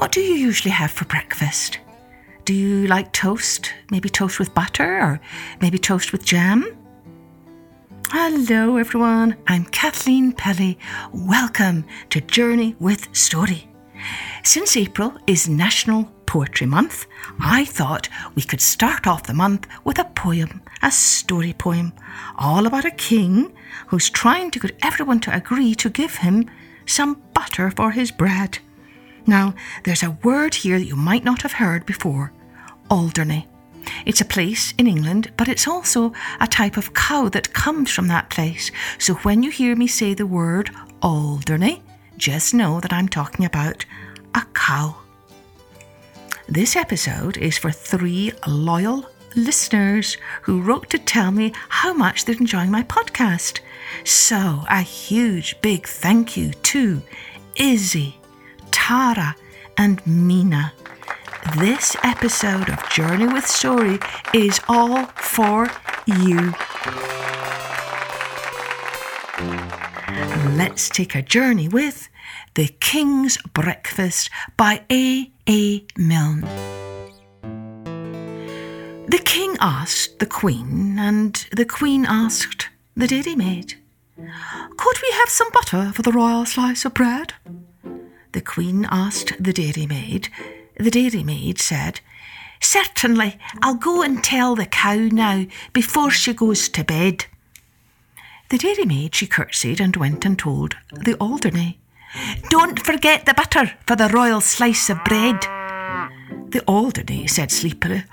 What 0.00 0.12
do 0.12 0.22
you 0.22 0.32
usually 0.32 0.70
have 0.70 0.90
for 0.90 1.04
breakfast? 1.04 1.78
Do 2.46 2.54
you 2.54 2.86
like 2.86 3.12
toast? 3.12 3.74
Maybe 3.90 4.08
toast 4.08 4.38
with 4.38 4.54
butter 4.54 4.98
or 4.98 5.20
maybe 5.60 5.76
toast 5.76 6.10
with 6.10 6.24
jam? 6.24 6.74
Hello, 8.08 8.78
everyone. 8.78 9.36
I'm 9.46 9.66
Kathleen 9.66 10.32
Pelley. 10.32 10.78
Welcome 11.12 11.84
to 12.08 12.22
Journey 12.22 12.76
with 12.80 13.14
Story. 13.14 13.68
Since 14.42 14.74
April 14.74 15.12
is 15.26 15.50
National 15.50 16.04
Poetry 16.24 16.66
Month, 16.66 17.06
I 17.38 17.66
thought 17.66 18.08
we 18.34 18.40
could 18.40 18.62
start 18.62 19.06
off 19.06 19.24
the 19.24 19.34
month 19.34 19.66
with 19.84 19.98
a 19.98 20.04
poem, 20.04 20.62
a 20.82 20.90
story 20.90 21.52
poem, 21.52 21.92
all 22.38 22.66
about 22.66 22.86
a 22.86 22.90
king 22.90 23.52
who's 23.88 24.08
trying 24.08 24.50
to 24.52 24.60
get 24.60 24.78
everyone 24.82 25.20
to 25.20 25.36
agree 25.36 25.74
to 25.74 25.90
give 25.90 26.14
him 26.16 26.48
some 26.86 27.20
butter 27.34 27.70
for 27.70 27.90
his 27.90 28.10
bread. 28.10 28.60
Now, 29.26 29.54
there's 29.84 30.02
a 30.02 30.16
word 30.22 30.54
here 30.54 30.78
that 30.78 30.86
you 30.86 30.96
might 30.96 31.24
not 31.24 31.42
have 31.42 31.52
heard 31.52 31.86
before 31.86 32.32
Alderney. 32.88 33.46
It's 34.04 34.20
a 34.20 34.26
place 34.26 34.74
in 34.78 34.86
England, 34.86 35.32
but 35.36 35.48
it's 35.48 35.68
also 35.68 36.12
a 36.40 36.46
type 36.46 36.76
of 36.76 36.94
cow 36.94 37.28
that 37.30 37.52
comes 37.52 37.90
from 37.90 38.08
that 38.08 38.30
place. 38.30 38.70
So 38.98 39.14
when 39.14 39.42
you 39.42 39.50
hear 39.50 39.76
me 39.76 39.86
say 39.86 40.14
the 40.14 40.26
word 40.26 40.70
Alderney, 41.02 41.82
just 42.16 42.52
know 42.54 42.80
that 42.80 42.92
I'm 42.92 43.08
talking 43.08 43.44
about 43.44 43.84
a 44.34 44.42
cow. 44.54 44.96
This 46.48 46.76
episode 46.76 47.36
is 47.36 47.56
for 47.56 47.70
three 47.70 48.32
loyal 48.46 49.06
listeners 49.36 50.16
who 50.42 50.60
wrote 50.60 50.90
to 50.90 50.98
tell 50.98 51.30
me 51.30 51.52
how 51.68 51.92
much 51.92 52.24
they're 52.24 52.34
enjoying 52.36 52.70
my 52.70 52.82
podcast. 52.82 53.60
So, 54.04 54.64
a 54.68 54.80
huge 54.82 55.60
big 55.60 55.86
thank 55.86 56.36
you 56.36 56.52
to 56.52 57.02
Izzy, 57.56 58.19
Tara, 58.90 59.36
and 59.76 60.04
Mina. 60.04 60.72
This 61.56 61.94
episode 62.02 62.68
of 62.68 62.90
Journey 62.90 63.32
with 63.32 63.46
Story 63.46 64.00
is 64.34 64.60
all 64.68 65.06
for 65.14 65.70
you. 66.08 66.52
Let's 70.56 70.88
take 70.88 71.14
a 71.14 71.22
journey 71.22 71.68
with 71.68 72.08
The 72.54 72.66
King's 72.80 73.38
Breakfast 73.54 74.28
by 74.56 74.82
A. 74.90 75.30
A. 75.48 75.86
Milne. 75.96 76.40
The 79.06 79.22
king 79.24 79.56
asked 79.60 80.18
the 80.18 80.26
queen, 80.26 80.98
and 80.98 81.34
the 81.52 81.64
queen 81.64 82.04
asked 82.06 82.70
the 82.96 83.06
dairymaid, 83.06 83.74
Could 84.16 84.96
we 85.00 85.10
have 85.12 85.28
some 85.28 85.52
butter 85.52 85.92
for 85.92 86.02
the 86.02 86.10
royal 86.10 86.44
slice 86.44 86.84
of 86.84 86.94
bread? 86.94 87.34
The 88.32 88.40
queen 88.40 88.86
asked 88.90 89.32
the 89.42 89.52
dairymaid. 89.52 90.28
The 90.78 90.90
dairymaid 90.90 91.58
said, 91.58 92.00
Certainly, 92.60 93.38
I'll 93.62 93.74
go 93.74 94.02
and 94.02 94.22
tell 94.22 94.54
the 94.54 94.66
cow 94.66 94.96
now 94.96 95.46
before 95.72 96.10
she 96.10 96.32
goes 96.34 96.68
to 96.68 96.84
bed. 96.84 97.24
The 98.50 98.58
dairymaid, 98.58 99.14
she 99.14 99.26
curtsied 99.26 99.80
and 99.80 99.96
went 99.96 100.24
and 100.24 100.38
told 100.38 100.76
the 100.92 101.14
Alderney. 101.14 101.78
Don't 102.48 102.80
forget 102.80 103.26
the 103.26 103.34
butter 103.34 103.72
for 103.86 103.96
the 103.96 104.08
royal 104.08 104.40
slice 104.40 104.90
of 104.90 105.04
bread. 105.04 105.40
The 106.50 106.62
Alderney 106.66 107.26
said 107.28 107.50
sleepily, 107.50 108.04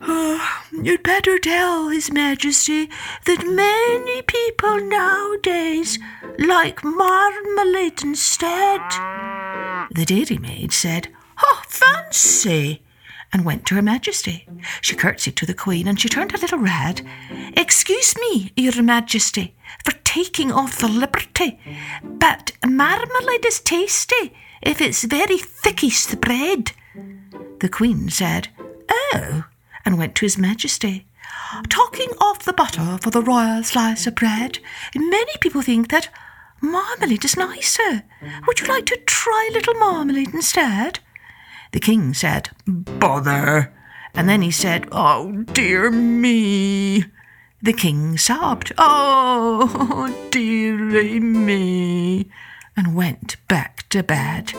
oh, 0.00 0.60
You'd 0.82 1.02
better 1.02 1.38
tell 1.38 1.88
His 1.88 2.10
Majesty 2.10 2.88
that 3.26 3.46
many 3.46 4.22
people 4.22 4.80
nowadays 4.80 5.98
like 6.38 6.82
marmalade 6.82 8.02
instead. 8.02 8.80
The 9.94 10.04
dairymaid 10.04 10.72
said, 10.72 11.08
Oh, 11.42 11.62
fancy! 11.68 12.82
and 13.32 13.44
went 13.44 13.66
to 13.66 13.74
Her 13.74 13.82
Majesty. 13.82 14.46
She 14.80 14.94
curtsied 14.94 15.36
to 15.36 15.46
the 15.46 15.54
Queen 15.54 15.88
and 15.88 16.00
she 16.00 16.08
turned 16.08 16.34
a 16.34 16.38
little 16.38 16.58
red. 16.58 17.02
Excuse 17.56 18.14
me, 18.18 18.52
Your 18.56 18.80
Majesty, 18.82 19.54
for 19.84 19.92
taking 20.04 20.52
off 20.52 20.78
the 20.78 20.88
liberty, 20.88 21.58
but 22.02 22.52
marmalade 22.64 23.44
is 23.44 23.60
tasty 23.60 24.32
if 24.62 24.80
it's 24.80 25.04
very 25.04 25.38
thickish 25.38 26.06
the 26.06 26.16
bread. 26.16 26.72
The 27.60 27.68
Queen 27.68 28.08
said, 28.08 28.48
Oh, 28.90 29.44
and 29.84 29.98
went 29.98 30.14
to 30.16 30.26
His 30.26 30.38
Majesty. 30.38 31.06
Talking 31.68 32.10
off 32.20 32.44
the 32.44 32.52
butter 32.52 32.98
for 33.00 33.10
the 33.10 33.22
royal 33.22 33.62
slice 33.62 34.06
of 34.06 34.14
bread, 34.14 34.58
many 34.94 35.32
people 35.40 35.62
think 35.62 35.88
that 35.90 36.08
marmalade 36.64 37.24
is 37.24 37.36
nicer. 37.36 38.02
Would 38.46 38.60
you 38.60 38.66
like 38.66 38.86
to 38.86 38.96
try 39.06 39.48
a 39.50 39.52
little 39.52 39.74
marmalade 39.74 40.34
instead? 40.34 41.00
The 41.72 41.80
king 41.80 42.14
said, 42.14 42.50
Bother. 42.66 43.72
And 44.14 44.28
then 44.28 44.42
he 44.42 44.50
said, 44.50 44.88
Oh, 44.92 45.32
dear 45.52 45.90
me. 45.90 47.04
The 47.62 47.72
king 47.72 48.18
sobbed, 48.18 48.72
Oh, 48.78 50.28
dearie 50.30 51.18
me, 51.18 52.30
and 52.76 52.94
went 52.94 53.36
back 53.48 53.88
to 53.88 54.02
bed. 54.02 54.52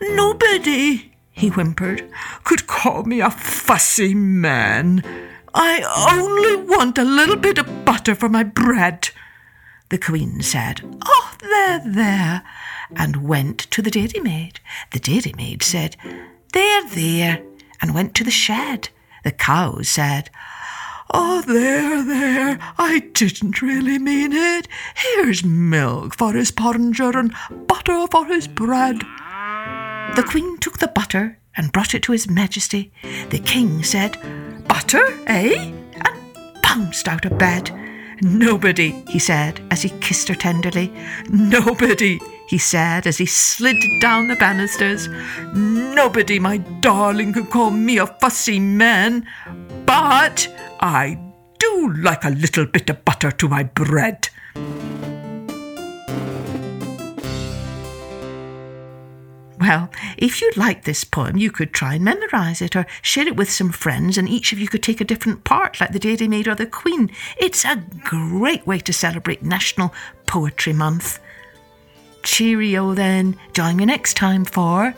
Nobody, 0.00 1.12
he 1.30 1.48
whimpered, 1.48 2.10
could 2.42 2.66
call 2.66 3.04
me 3.04 3.20
a 3.20 3.30
fussy 3.30 4.14
man. 4.14 5.02
I 5.54 5.82
only 6.10 6.56
want 6.56 6.98
a 6.98 7.04
little 7.04 7.36
bit 7.36 7.58
of 7.58 7.84
butter 7.84 8.14
for 8.16 8.28
my 8.28 8.42
bread. 8.42 9.10
The 9.90 9.98
queen 9.98 10.42
said, 10.42 10.80
Oh, 11.06 11.23
there, 11.44 11.82
there, 11.84 12.42
and 12.96 13.26
went 13.28 13.58
to 13.70 13.82
the 13.82 13.90
dairymaid. 13.90 14.60
The 14.92 15.00
dairymaid 15.00 15.62
said, 15.62 15.96
there, 16.52 16.88
there, 16.88 17.42
and 17.80 17.94
went 17.94 18.14
to 18.14 18.24
the 18.24 18.30
shed. 18.30 18.88
The 19.24 19.32
cow 19.32 19.82
said, 19.82 20.30
Oh, 21.12 21.42
there, 21.42 22.02
there, 22.04 22.58
I 22.78 23.10
didn't 23.12 23.60
really 23.60 23.98
mean 23.98 24.32
it. 24.32 24.68
Here's 24.94 25.44
milk 25.44 26.16
for 26.16 26.32
his 26.32 26.50
porringer 26.50 27.14
and 27.14 27.34
butter 27.66 28.06
for 28.10 28.26
his 28.26 28.48
bread. 28.48 29.00
The 30.16 30.24
queen 30.26 30.58
took 30.58 30.78
the 30.78 30.88
butter 30.88 31.38
and 31.56 31.72
brought 31.72 31.94
it 31.94 32.02
to 32.04 32.12
his 32.12 32.28
majesty. 32.28 32.92
The 33.30 33.38
king 33.38 33.82
said, 33.82 34.16
Butter, 34.66 35.06
eh? 35.26 35.72
And 35.92 36.62
bounced 36.62 37.06
out 37.06 37.24
of 37.24 37.38
bed. 37.38 37.70
Nobody, 38.20 38.90
he 39.08 39.18
said 39.18 39.60
as 39.70 39.82
he 39.82 39.90
kissed 40.00 40.28
her 40.28 40.34
tenderly. 40.34 40.92
Nobody, 41.28 42.20
he 42.48 42.58
said 42.58 43.06
as 43.06 43.18
he 43.18 43.26
slid 43.26 43.76
down 44.00 44.28
the 44.28 44.36
banisters. 44.36 45.08
Nobody, 45.54 46.38
my 46.38 46.58
darling, 46.80 47.32
could 47.32 47.50
call 47.50 47.70
me 47.70 47.98
a 47.98 48.06
fussy 48.06 48.60
man, 48.60 49.26
but 49.86 50.48
I 50.80 51.18
do 51.58 51.92
like 51.94 52.24
a 52.24 52.30
little 52.30 52.66
bit 52.66 52.90
of 52.90 53.04
butter 53.04 53.30
to 53.32 53.48
my 53.48 53.62
bread. 53.64 54.28
Well, 59.64 59.88
if 60.18 60.42
you 60.42 60.52
like 60.56 60.84
this 60.84 61.04
poem, 61.04 61.38
you 61.38 61.50
could 61.50 61.72
try 61.72 61.94
and 61.94 62.04
memorize 62.04 62.60
it 62.60 62.76
or 62.76 62.86
share 63.00 63.26
it 63.26 63.34
with 63.34 63.50
some 63.50 63.72
friends, 63.72 64.18
and 64.18 64.28
each 64.28 64.52
of 64.52 64.58
you 64.58 64.68
could 64.68 64.82
take 64.82 65.00
a 65.00 65.06
different 65.06 65.44
part, 65.44 65.80
like 65.80 65.92
the 65.92 65.98
Dairymaid 65.98 66.46
or 66.46 66.54
the 66.54 66.66
Queen. 66.66 67.10
It's 67.38 67.64
a 67.64 67.82
great 68.02 68.66
way 68.66 68.78
to 68.80 68.92
celebrate 68.92 69.42
National 69.42 69.94
Poetry 70.26 70.74
Month. 70.74 71.18
Cheerio 72.22 72.92
then. 72.92 73.38
Join 73.54 73.76
me 73.76 73.86
next 73.86 74.18
time 74.18 74.44
for 74.44 74.94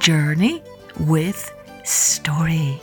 Journey 0.00 0.64
with 0.98 1.54
Story. 1.84 2.80